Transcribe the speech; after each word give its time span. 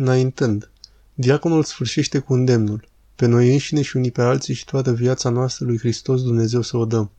Înaintând, 0.00 0.70
diaconul 1.14 1.62
sfârșește 1.62 2.18
cu 2.18 2.32
îndemnul, 2.32 2.88
pe 3.14 3.26
noi 3.26 3.52
înșine 3.52 3.82
și 3.82 3.96
unii 3.96 4.10
pe 4.10 4.22
alții 4.22 4.54
și 4.54 4.64
toată 4.64 4.92
viața 4.92 5.28
noastră 5.28 5.64
lui 5.64 5.78
Hristos 5.78 6.22
Dumnezeu 6.22 6.62
să 6.62 6.76
o 6.76 6.84
dăm. 6.84 7.10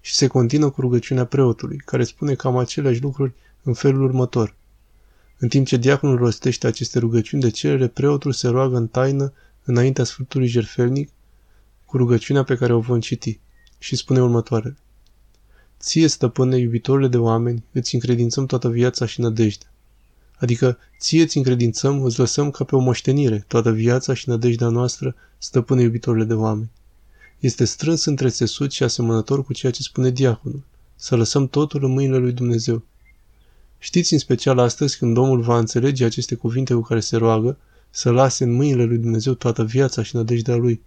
Și 0.00 0.14
se 0.14 0.26
continuă 0.26 0.70
cu 0.70 0.80
rugăciunea 0.80 1.24
preotului, 1.24 1.76
care 1.76 2.04
spune 2.04 2.34
cam 2.34 2.56
aceleași 2.56 3.02
lucruri 3.02 3.32
în 3.62 3.72
felul 3.72 4.02
următor. 4.02 4.54
În 5.38 5.48
timp 5.48 5.66
ce 5.66 5.76
diaconul 5.76 6.16
rostește 6.16 6.66
aceste 6.66 6.98
rugăciuni 6.98 7.42
de 7.42 7.50
cerere, 7.50 7.88
preotul 7.88 8.32
se 8.32 8.48
roagă 8.48 8.76
în 8.76 8.86
taină 8.86 9.32
înaintea 9.64 10.04
Sfântului 10.04 10.46
Jerfelnic 10.46 11.10
cu 11.84 11.96
rugăciunea 11.96 12.42
pe 12.42 12.56
care 12.56 12.72
o 12.72 12.80
vom 12.80 13.00
citi 13.00 13.40
și 13.78 13.96
spune 13.96 14.22
următoarele. 14.22 14.76
Ție, 15.80 16.06
stăpâne, 16.06 16.56
iubitorile 16.56 17.08
de 17.08 17.18
oameni, 17.18 17.64
îți 17.72 17.94
încredințăm 17.94 18.46
toată 18.46 18.68
viața 18.68 19.06
și 19.06 19.20
nădejdea. 19.20 19.71
Adică 20.42 20.78
ție 20.98 21.26
ți 21.26 21.36
încredințăm, 21.36 22.02
îți 22.02 22.18
lăsăm 22.18 22.50
ca 22.50 22.64
pe 22.64 22.76
o 22.76 22.78
moștenire 22.78 23.44
toată 23.48 23.70
viața 23.70 24.14
și 24.14 24.28
nădejdea 24.28 24.68
noastră, 24.68 25.14
stăpâne 25.38 25.82
iubitorile 25.82 26.24
de 26.24 26.34
oameni. 26.34 26.70
Este 27.38 27.64
strâns 27.64 28.04
între 28.04 28.28
țesut 28.28 28.72
și 28.72 28.82
asemănător 28.82 29.44
cu 29.44 29.52
ceea 29.52 29.72
ce 29.72 29.82
spune 29.82 30.10
diaconul. 30.10 30.62
Să 30.96 31.16
lăsăm 31.16 31.48
totul 31.48 31.84
în 31.84 31.90
mâinile 31.90 32.18
lui 32.18 32.32
Dumnezeu. 32.32 32.82
Știți 33.78 34.12
în 34.12 34.18
special 34.18 34.58
astăzi 34.58 34.98
când 34.98 35.16
omul 35.16 35.40
va 35.40 35.58
înțelege 35.58 36.04
aceste 36.04 36.34
cuvinte 36.34 36.74
cu 36.74 36.80
care 36.80 37.00
se 37.00 37.16
roagă, 37.16 37.58
să 37.90 38.10
lase 38.10 38.44
în 38.44 38.52
mâinile 38.52 38.84
lui 38.84 38.98
Dumnezeu 38.98 39.34
toată 39.34 39.64
viața 39.64 40.02
și 40.02 40.16
nădejdea 40.16 40.56
lui. 40.56 40.82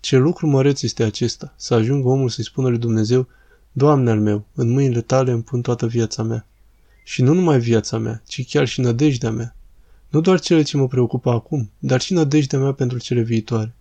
Ce 0.00 0.16
lucru 0.16 0.46
măreț 0.46 0.82
este 0.82 1.02
acesta, 1.02 1.54
să 1.56 1.74
ajungă 1.74 2.08
omul 2.08 2.28
să-i 2.28 2.44
spună 2.44 2.68
lui 2.68 2.78
Dumnezeu, 2.78 3.26
Doamne 3.72 4.10
al 4.10 4.20
meu, 4.20 4.46
în 4.54 4.70
mâinile 4.70 5.00
tale 5.00 5.30
îmi 5.30 5.42
pun 5.42 5.60
toată 5.60 5.86
viața 5.86 6.22
mea. 6.22 6.46
Și 7.08 7.22
nu 7.22 7.32
numai 7.32 7.60
viața 7.60 7.98
mea, 7.98 8.22
ci 8.26 8.48
chiar 8.48 8.66
și 8.66 8.80
nădejdea 8.80 9.30
mea. 9.30 9.56
Nu 10.08 10.20
doar 10.20 10.40
cele 10.40 10.62
ce 10.62 10.76
mă 10.76 10.88
preocupă 10.88 11.30
acum, 11.30 11.70
dar 11.78 12.00
și 12.00 12.12
nădejdea 12.12 12.58
mea 12.58 12.72
pentru 12.72 12.98
cele 12.98 13.20
viitoare. 13.20 13.74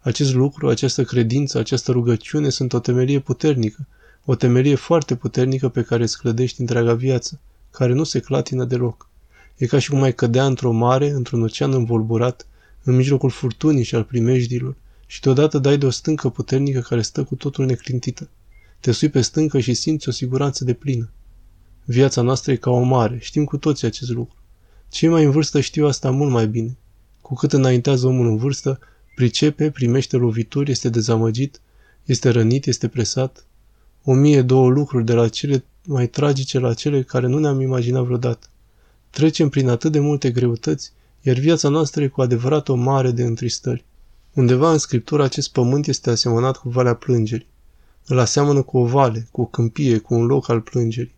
Acest 0.00 0.34
lucru, 0.34 0.68
această 0.68 1.04
credință, 1.04 1.58
această 1.58 1.92
rugăciune 1.92 2.48
sunt 2.48 2.72
o 2.72 2.78
temelie 2.78 3.18
puternică, 3.18 3.86
o 4.24 4.34
temelie 4.34 4.74
foarte 4.74 5.16
puternică 5.16 5.68
pe 5.68 5.82
care 5.82 6.02
îți 6.02 6.18
clădești 6.18 6.60
întreaga 6.60 6.94
viață, 6.94 7.40
care 7.70 7.92
nu 7.92 8.04
se 8.04 8.20
clatină 8.20 8.64
deloc. 8.64 9.08
E 9.56 9.66
ca 9.66 9.78
și 9.78 9.90
cum 9.90 10.02
ai 10.02 10.14
cădea 10.14 10.46
într-o 10.46 10.72
mare, 10.72 11.10
într-un 11.10 11.42
ocean 11.42 11.72
învolburat, 11.72 12.46
în 12.82 12.96
mijlocul 12.96 13.30
furtunii 13.30 13.84
și 13.84 13.94
al 13.94 14.04
primejdilor, 14.04 14.76
și 15.06 15.20
deodată 15.20 15.58
dai 15.58 15.78
de 15.78 15.86
o 15.86 15.90
stâncă 15.90 16.28
puternică 16.28 16.80
care 16.80 17.02
stă 17.02 17.24
cu 17.24 17.34
totul 17.34 17.66
neclintită. 17.66 18.28
Te 18.80 18.92
sui 18.92 19.08
pe 19.08 19.20
stâncă 19.20 19.58
și 19.58 19.74
simți 19.74 20.08
o 20.08 20.12
siguranță 20.12 20.64
de 20.64 20.72
plină. 20.72 21.10
Viața 21.84 22.22
noastră 22.22 22.52
e 22.52 22.56
ca 22.56 22.70
o 22.70 22.80
mare, 22.80 23.18
știm 23.20 23.44
cu 23.44 23.56
toții 23.56 23.86
acest 23.86 24.10
lucru. 24.10 24.36
Cei 24.88 25.08
mai 25.08 25.24
în 25.24 25.30
vârstă 25.30 25.60
știu 25.60 25.86
asta 25.86 26.10
mult 26.10 26.30
mai 26.30 26.46
bine. 26.46 26.76
Cu 27.20 27.34
cât 27.34 27.52
înaintează 27.52 28.06
omul 28.06 28.26
în 28.26 28.36
vârstă, 28.36 28.78
pricepe, 29.14 29.70
primește 29.70 30.16
lovituri, 30.16 30.70
este 30.70 30.88
dezamăgit, 30.88 31.60
este 32.04 32.28
rănit, 32.28 32.66
este 32.66 32.88
presat. 32.88 33.46
O 34.04 34.12
mie, 34.12 34.42
două 34.42 34.68
lucruri 34.68 35.04
de 35.04 35.12
la 35.12 35.28
cele 35.28 35.64
mai 35.86 36.06
tragice 36.06 36.58
la 36.58 36.74
cele 36.74 37.02
care 37.02 37.26
nu 37.26 37.38
ne-am 37.38 37.60
imaginat 37.60 38.04
vreodată. 38.04 38.46
Trecem 39.10 39.48
prin 39.48 39.68
atât 39.68 39.92
de 39.92 39.98
multe 39.98 40.30
greutăți, 40.30 40.92
iar 41.20 41.36
viața 41.36 41.68
noastră 41.68 42.02
e 42.02 42.08
cu 42.08 42.20
adevărat 42.20 42.68
o 42.68 42.74
mare 42.74 43.10
de 43.10 43.22
întristări. 43.22 43.84
Undeva 44.32 44.72
în 44.72 44.78
Scriptură 44.78 45.22
acest 45.22 45.52
pământ 45.52 45.86
este 45.86 46.10
asemănat 46.10 46.56
cu 46.56 46.68
Valea 46.68 46.94
Plângerii. 46.94 47.48
Îl 48.06 48.18
aseamănă 48.18 48.62
cu 48.62 48.78
o 48.78 48.84
vale, 48.86 49.28
cu 49.30 49.40
o 49.40 49.44
câmpie, 49.44 49.98
cu 49.98 50.14
un 50.14 50.24
loc 50.24 50.48
al 50.48 50.60
plângerii. 50.60 51.14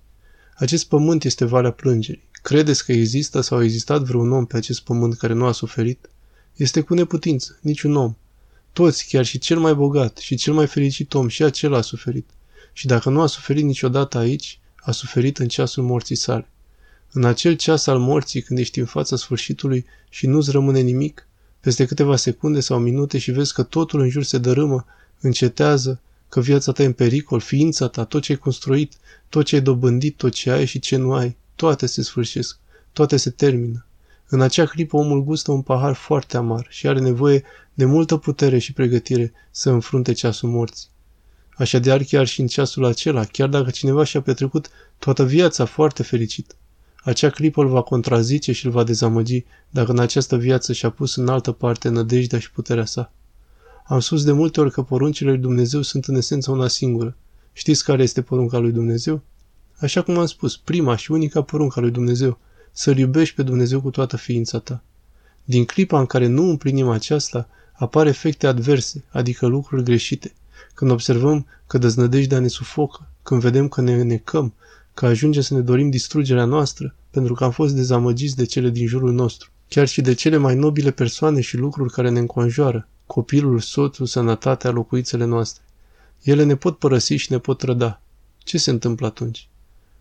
Acest 0.59 0.85
pământ 0.85 1.25
este 1.25 1.45
Valea 1.45 1.71
Plângerii. 1.71 2.23
Credeți 2.33 2.85
că 2.85 2.93
există 2.93 3.41
sau 3.41 3.59
a 3.59 3.63
existat 3.63 4.03
vreun 4.03 4.33
om 4.33 4.47
pe 4.47 4.57
acest 4.57 4.81
pământ 4.81 5.17
care 5.17 5.33
nu 5.33 5.45
a 5.45 5.53
suferit? 5.53 6.11
Este 6.55 6.81
cu 6.81 6.95
neputință, 6.95 7.59
niciun 7.61 7.97
om. 7.97 8.17
Toți, 8.73 9.07
chiar 9.09 9.25
și 9.25 9.39
cel 9.39 9.59
mai 9.59 9.75
bogat 9.75 10.17
și 10.17 10.35
cel 10.37 10.53
mai 10.53 10.67
fericit 10.67 11.15
om, 11.15 11.29
și 11.29 11.43
acela 11.43 11.77
a 11.77 11.81
suferit. 11.81 12.29
Și 12.73 12.87
dacă 12.87 13.11
nu 13.11 13.21
a 13.21 13.27
suferit 13.27 13.65
niciodată 13.65 14.19
aici, 14.19 14.61
a 14.77 14.91
suferit 14.91 15.39
în 15.39 15.49
ceasul 15.49 15.85
morții 15.85 16.17
sale. 16.17 16.49
În 17.13 17.25
acel 17.25 17.57
ceas 17.57 17.87
al 17.87 17.99
morții, 17.99 18.43
când 18.43 18.59
ești 18.59 18.79
în 18.79 18.87
fața 18.87 19.17
sfârșitului 19.17 19.85
și 20.09 20.27
nu-ți 20.27 20.51
rămâne 20.51 20.81
nimic, 20.81 21.27
peste 21.61 21.87
câteva 21.87 22.17
secunde 22.17 22.61
sau 22.61 22.79
minute 22.79 23.19
și 23.19 23.31
vezi 23.31 23.53
că 23.53 23.63
totul 23.63 24.01
în 24.01 24.09
jur 24.09 24.23
se 24.23 24.39
dărâmă, 24.39 24.87
încetează, 25.21 26.01
că 26.29 26.41
viața 26.41 26.73
ta 26.73 26.83
e 26.83 26.87
în 26.87 26.93
pericol, 26.93 27.41
ființa 27.41 27.89
ta, 27.89 28.05
tot 28.05 28.23
ce 28.23 28.33
ai 28.33 28.39
construit, 28.39 28.95
tot 29.29 29.45
ce 29.45 29.55
ai 29.55 29.61
dobândit, 29.61 30.17
tot 30.17 30.33
ce 30.33 30.51
ai 30.51 30.65
și 30.65 30.79
ce 30.79 30.97
nu 30.97 31.13
ai, 31.13 31.37
toate 31.55 31.87
se 31.87 32.03
sfârșesc, 32.03 32.59
toate 32.93 33.17
se 33.17 33.31
termină. 33.31 33.87
În 34.29 34.41
acea 34.41 34.65
clipă 34.65 34.97
omul 34.97 35.25
gustă 35.25 35.53
un 35.53 35.63
pahar 35.63 35.95
foarte 35.95 36.37
amar 36.37 36.67
și 36.69 36.89
are 36.89 37.01
nevoie 37.01 37.43
de 37.75 37.85
multă 37.85 38.17
putere 38.17 38.59
și 38.59 38.73
pregătire 38.73 39.33
să 39.51 39.71
înfrunte 39.71 40.13
ceasul 40.13 40.49
morții. 40.49 40.89
Așadar, 41.57 42.03
chiar 42.03 42.27
și 42.27 42.41
în 42.41 42.47
ceasul 42.47 42.85
acela, 42.85 43.25
chiar 43.25 43.49
dacă 43.49 43.71
cineva 43.71 44.05
și-a 44.05 44.21
petrecut 44.21 44.71
toată 44.99 45.25
viața 45.25 45.65
foarte 45.65 46.03
fericit, 46.03 46.57
acea 47.03 47.31
clipă 47.31 47.63
îl 47.63 47.69
va 47.69 47.83
contrazice 47.83 48.53
și 48.53 48.67
îl 48.67 48.73
va 48.73 48.85
dezamăgi 48.85 49.45
dacă 49.71 49.91
în 49.91 49.99
această 49.99 50.37
viață 50.37 50.73
și-a 50.73 50.91
pus 50.91 51.17
în 51.17 51.29
altă 51.29 51.53
parte 51.53 51.89
nădejdea 51.89 52.39
și 52.39 52.51
puterea 52.51 52.85
sa. 52.85 53.13
Am 53.89 54.01
spus 54.01 54.25
de 54.25 54.33
multe 54.33 54.61
ori 54.61 54.71
că 54.71 54.83
poruncile 54.83 55.31
lui 55.31 55.39
Dumnezeu 55.39 55.83
sunt 55.83 56.05
în 56.05 56.15
esență 56.15 56.51
una 56.51 56.69
singură. 56.69 57.17
Știți 57.53 57.85
care 57.85 58.03
este 58.03 58.23
porunca 58.23 58.59
lui 58.59 58.73
Dumnezeu? 58.73 59.23
Așa 59.79 60.03
cum 60.03 60.19
am 60.19 60.27
spus, 60.27 60.57
prima 60.57 60.97
și 60.97 61.13
unica 61.13 61.43
porunca 61.43 61.81
lui 61.81 61.91
Dumnezeu, 61.91 62.39
să-L 62.73 62.99
iubești 62.99 63.35
pe 63.35 63.43
Dumnezeu 63.43 63.81
cu 63.81 63.91
toată 63.91 64.17
ființa 64.17 64.59
ta. 64.59 64.83
Din 65.45 65.65
clipa 65.65 65.99
în 65.99 66.07
care 66.07 66.27
nu 66.27 66.43
împlinim 66.43 66.89
aceasta, 66.89 67.49
apar 67.73 68.07
efecte 68.07 68.47
adverse, 68.47 69.05
adică 69.11 69.47
lucruri 69.47 69.83
greșite. 69.83 70.33
Când 70.75 70.91
observăm 70.91 71.47
că 71.67 71.79
dăznădejdea 71.79 72.39
ne 72.39 72.49
sufocă, 72.49 73.09
când 73.23 73.41
vedem 73.41 73.69
că 73.69 73.81
ne 73.81 74.03
necăm, 74.03 74.55
că 74.95 75.07
ajunge 75.07 75.41
să 75.41 75.55
ne 75.55 75.61
dorim 75.61 75.91
distrugerea 75.91 76.45
noastră, 76.45 76.95
pentru 77.11 77.35
că 77.35 77.45
am 77.45 77.51
fost 77.51 77.75
dezamăgiți 77.75 78.37
de 78.37 78.45
cele 78.45 78.71
din 78.71 78.87
jurul 78.87 79.13
nostru, 79.13 79.51
chiar 79.69 79.89
și 79.89 80.01
de 80.01 80.15
cele 80.15 80.37
mai 80.37 80.55
nobile 80.55 80.91
persoane 80.91 81.41
și 81.41 81.57
lucruri 81.57 81.93
care 81.93 82.11
ne 82.11 82.19
înconjoară, 82.19 82.89
copilul, 83.07 83.61
soțul, 83.61 84.07
sănătatea, 84.07 84.71
locuițele 84.71 85.25
noastre. 85.25 85.63
Ele 86.23 86.45
ne 86.45 86.57
pot 86.57 86.79
părăsi 86.79 87.15
și 87.15 87.33
ne 87.33 87.39
pot 87.39 87.59
trăda. 87.59 88.01
Ce 88.39 88.59
se 88.59 88.71
întâmplă 88.71 89.07
atunci? 89.07 89.49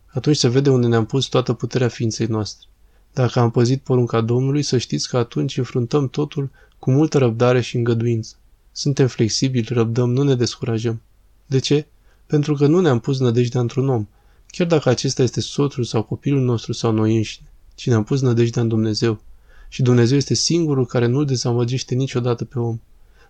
Atunci 0.06 0.38
se 0.38 0.48
vede 0.48 0.70
unde 0.70 0.88
ne-am 0.88 1.06
pus 1.06 1.26
toată 1.26 1.54
puterea 1.54 1.88
ființei 1.88 2.26
noastre. 2.26 2.68
Dacă 3.14 3.40
am 3.40 3.52
păzit 3.52 3.82
porunca 3.82 4.22
Domnului, 4.22 4.62
să 4.62 4.78
știți 4.78 5.10
că 5.10 5.18
atunci 5.18 5.58
înfruntăm 5.58 6.10
totul 6.10 6.50
cu 6.80 6.92
multă 6.92 7.18
răbdare 7.18 7.62
și 7.62 7.76
îngăduință. 7.76 8.36
Suntem 8.72 9.08
flexibili, 9.08 9.68
răbdăm, 9.70 10.12
nu 10.12 10.24
ne 10.24 10.36
descurajăm. 10.36 11.02
De 11.46 11.60
ce? 11.60 11.88
Pentru 12.26 12.54
că 12.54 12.68
nu 12.68 12.80
ne-am 12.80 13.00
pus 13.00 13.20
nădejdea 13.20 13.62
într-un 13.62 13.90
om, 13.90 14.08
chiar 14.48 14.68
dacă 14.68 14.90
acesta 14.90 15.24
este 15.24 15.42
soțul 15.42 15.84
sau 15.84 16.04
copilul 16.04 16.42
nostru 16.42 16.74
sau 16.74 16.92
noi 16.92 17.16
înșine, 17.16 17.48
ci 17.76 17.88
ne-am 17.88 18.04
pus 18.04 18.22
nădejdea 18.22 18.62
în 18.62 18.68
Dumnezeu. 18.68 19.22
Și 19.70 19.82
Dumnezeu 19.82 20.18
este 20.18 20.34
singurul 20.34 20.86
care 20.86 21.06
nu-l 21.06 21.26
dezamăgește 21.26 21.96
niciodată 21.96 22.46
pe 22.46 22.60
om. 22.60 22.80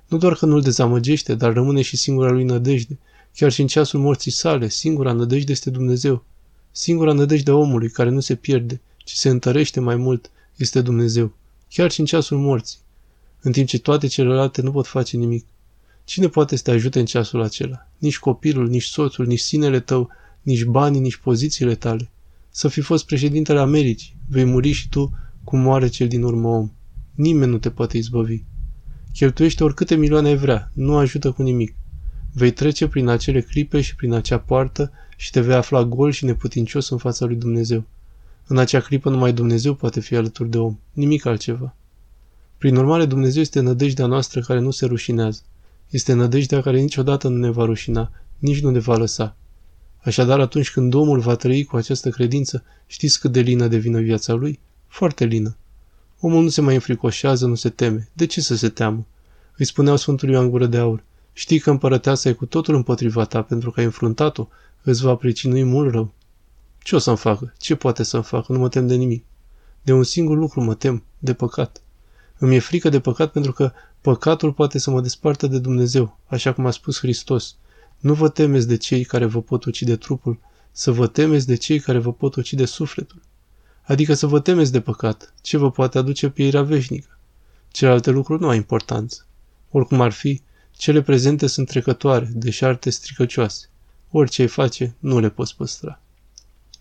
Nu 0.07 0.17
doar 0.17 0.33
că 0.33 0.45
nu-l 0.45 0.61
dezamăgește, 0.61 1.35
dar 1.35 1.53
rămâne 1.53 1.81
și 1.81 1.97
singura 1.97 2.31
lui 2.31 2.43
nădejde. 2.43 2.97
Chiar 3.35 3.51
și 3.51 3.61
în 3.61 3.67
ceasul 3.67 3.99
morții 3.99 4.31
sale, 4.31 4.69
singura 4.69 5.11
nădejde 5.11 5.51
este 5.51 5.69
Dumnezeu. 5.69 6.23
Singura 6.71 7.13
nădejde 7.13 7.51
a 7.51 7.55
omului 7.55 7.89
care 7.89 8.09
nu 8.09 8.19
se 8.19 8.35
pierde, 8.35 8.81
ci 8.97 9.11
se 9.11 9.29
întărește 9.29 9.79
mai 9.79 9.95
mult, 9.95 10.31
este 10.55 10.81
Dumnezeu. 10.81 11.33
Chiar 11.69 11.91
și 11.91 11.99
în 11.99 12.05
ceasul 12.05 12.38
morții. 12.38 12.79
În 13.41 13.51
timp 13.51 13.67
ce 13.67 13.79
toate 13.79 14.07
celelalte 14.07 14.61
nu 14.61 14.71
pot 14.71 14.88
face 14.88 15.17
nimic. 15.17 15.45
Cine 16.03 16.27
poate 16.27 16.55
să 16.55 16.63
te 16.63 16.71
ajute 16.71 16.99
în 16.99 17.05
ceasul 17.05 17.41
acela? 17.41 17.88
Nici 17.97 18.19
copilul, 18.19 18.67
nici 18.67 18.83
soțul, 18.83 19.25
nici 19.25 19.39
sinele 19.39 19.79
tău, 19.79 20.09
nici 20.41 20.63
banii, 20.63 20.99
nici 20.99 21.15
pozițiile 21.15 21.75
tale. 21.75 22.09
Să 22.49 22.67
fi 22.67 22.81
fost 22.81 23.05
președintele 23.05 23.59
Americii, 23.59 24.15
vei 24.29 24.44
muri 24.44 24.71
și 24.71 24.89
tu 24.89 25.11
cum 25.44 25.59
moare 25.59 25.88
cel 25.88 26.07
din 26.07 26.23
urmă 26.23 26.47
om. 26.47 26.71
Nimeni 27.13 27.51
nu 27.51 27.57
te 27.57 27.69
poate 27.69 27.97
izbăvi. 27.97 28.44
Cheltuiește 29.15 29.63
oricâte 29.63 29.95
milioane 29.95 30.27
ai 30.27 30.35
vrea, 30.35 30.71
nu 30.73 30.97
ajută 30.97 31.31
cu 31.31 31.41
nimic. 31.41 31.75
Vei 32.33 32.51
trece 32.51 32.88
prin 32.88 33.07
acele 33.07 33.41
clipe 33.41 33.81
și 33.81 33.95
prin 33.95 34.13
acea 34.13 34.39
poartă 34.39 34.91
și 35.17 35.31
te 35.31 35.41
vei 35.41 35.56
afla 35.56 35.83
gol 35.83 36.12
și 36.12 36.25
neputincios 36.25 36.89
în 36.89 36.97
fața 36.97 37.25
lui 37.25 37.35
Dumnezeu. 37.35 37.83
În 38.47 38.57
acea 38.57 38.79
clipă 38.79 39.09
numai 39.09 39.33
Dumnezeu 39.33 39.73
poate 39.73 40.00
fi 40.00 40.15
alături 40.15 40.50
de 40.50 40.57
om, 40.57 40.79
nimic 40.94 41.25
altceva. 41.25 41.75
Prin 42.57 42.75
urmare, 42.75 43.06
Dumnezeu 43.06 43.41
este 43.41 43.59
nădejdea 43.59 44.06
noastră 44.06 44.41
care 44.41 44.59
nu 44.59 44.71
se 44.71 44.85
rușinează. 44.85 45.41
Este 45.89 46.13
nădejdea 46.13 46.61
care 46.61 46.79
niciodată 46.79 47.27
nu 47.27 47.38
ne 47.38 47.50
va 47.50 47.65
rușina, 47.65 48.11
nici 48.38 48.61
nu 48.61 48.69
ne 48.69 48.79
va 48.79 48.95
lăsa. 48.95 49.35
Așadar, 49.97 50.39
atunci 50.39 50.71
când 50.71 50.94
omul 50.94 51.19
va 51.19 51.35
trăi 51.35 51.63
cu 51.63 51.75
această 51.75 52.09
credință, 52.09 52.63
știți 52.88 53.19
cât 53.19 53.31
de 53.31 53.39
lină 53.39 53.68
devine 53.68 54.01
viața 54.01 54.33
lui? 54.33 54.59
Foarte 54.88 55.25
lină. 55.25 55.57
Omul 56.19 56.44
nu 56.44 56.50
se 56.50 56.62
mai 56.62 56.73
înfricoșează, 56.73 57.45
nu 57.45 57.56
se 57.56 57.69
teme. 57.69 58.09
De 58.13 58.25
ce 58.25 58.41
să 58.41 58.56
se 58.56 58.69
teamă? 58.69 59.06
Îi 59.57 59.65
spuneau 59.65 59.95
Sfântul 59.95 60.29
Ioan 60.29 60.50
Gură 60.50 60.65
de 60.65 60.77
Aur. 60.77 61.03
Știi 61.33 61.59
că 61.59 61.69
împărăteasa 61.69 62.29
e 62.29 62.33
cu 62.33 62.45
totul 62.45 62.75
împotriva 62.75 63.25
ta, 63.25 63.41
pentru 63.41 63.71
că 63.71 63.79
ai 63.79 63.85
înfruntat-o, 63.85 64.47
îți 64.83 65.01
va 65.01 65.15
pricinui 65.15 65.63
mult 65.63 65.91
rău. 65.91 66.13
Ce 66.79 66.95
o 66.95 67.00
să-mi 67.00 67.17
facă? 67.17 67.53
Ce 67.57 67.75
poate 67.75 68.03
să-mi 68.03 68.23
facă? 68.23 68.53
Nu 68.53 68.59
mă 68.59 68.69
tem 68.69 68.88
de 68.88 68.95
nimic. 68.95 69.25
De 69.81 69.94
un 69.94 70.03
singur 70.03 70.38
lucru 70.38 70.62
mă 70.62 70.73
tem, 70.73 71.03
de 71.19 71.33
păcat. 71.33 71.81
Îmi 72.38 72.56
e 72.56 72.59
frică 72.59 72.89
de 72.89 73.00
păcat 73.00 73.31
pentru 73.31 73.51
că 73.51 73.71
păcatul 74.01 74.53
poate 74.53 74.79
să 74.79 74.91
mă 74.91 75.01
despartă 75.01 75.47
de 75.47 75.59
Dumnezeu, 75.59 76.19
așa 76.25 76.53
cum 76.53 76.65
a 76.65 76.71
spus 76.71 77.00
Hristos. 77.00 77.56
Nu 78.00 78.13
vă 78.13 78.29
temeți 78.29 78.68
de 78.68 78.77
cei 78.77 79.03
care 79.03 79.25
vă 79.25 79.41
pot 79.41 79.65
ucide 79.65 79.95
trupul, 79.95 80.39
să 80.71 80.91
vă 80.91 81.07
temeți 81.07 81.47
de 81.47 81.56
cei 81.56 81.79
care 81.79 81.97
vă 81.97 82.13
pot 82.13 82.35
ucide 82.35 82.65
sufletul. 82.65 83.21
Adică 83.85 84.13
să 84.13 84.27
vă 84.27 84.39
temeți 84.39 84.71
de 84.71 84.81
păcat, 84.81 85.33
ce 85.41 85.57
vă 85.57 85.71
poate 85.71 85.97
aduce 85.97 86.29
pieirea 86.29 86.61
veșnică. 86.61 87.19
Celelalte 87.71 88.09
lucruri 88.09 88.41
nu 88.41 88.47
au 88.47 88.53
importanță. 88.53 89.25
Oricum 89.71 90.01
ar 90.01 90.11
fi, 90.11 90.41
cele 90.71 91.01
prezente 91.01 91.47
sunt 91.47 91.67
trecătoare, 91.67 92.29
deșarte 92.33 92.89
stricăcioase. 92.89 93.69
Orice 94.11 94.41
ai 94.41 94.47
face, 94.47 94.95
nu 94.99 95.19
le 95.19 95.29
poți 95.29 95.55
păstra. 95.55 95.99